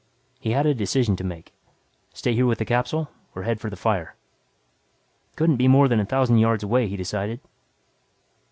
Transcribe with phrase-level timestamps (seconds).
[0.39, 1.53] He had a decision to make;
[2.11, 4.15] stay here with the capsule or head for the fire.
[5.35, 7.39] Couldn't be more than a thousand yards away, he decided.